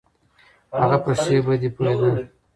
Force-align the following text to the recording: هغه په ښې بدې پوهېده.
هغه 0.79 0.97
په 1.03 1.11
ښې 1.21 1.37
بدې 1.45 1.69
پوهېده. 1.75 2.09